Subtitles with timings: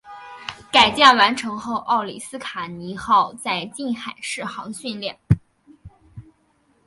[0.71, 5.15] 改建完成后奥里斯卡尼号在近海试航训练。